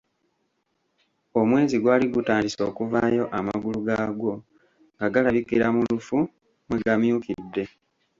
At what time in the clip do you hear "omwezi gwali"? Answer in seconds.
1.39-2.05